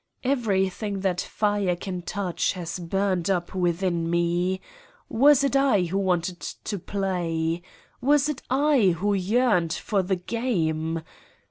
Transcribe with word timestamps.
Everything 0.23 1.01
that 1.01 1.21
fire 1.21 1.75
can 1.75 2.01
touch 2.01 2.53
has 2.53 2.79
burned 2.79 3.29
up 3.29 3.53
within 3.53 4.09
me. 4.09 4.59
Was 5.09 5.43
it 5.43 5.55
I 5.55 5.83
who 5.83 5.99
wanted 5.99 6.39
to 6.39 6.79
210 6.79 6.99
Satan's 6.99 7.05
Diary 7.11 7.61
play 7.61 7.61
I 8.01 8.05
Was 8.07 8.27
it 8.27 8.41
I 8.49 8.95
who 8.99 9.13
yearned 9.13 9.73
for 9.73 10.01
the 10.01 10.15
game? 10.15 11.03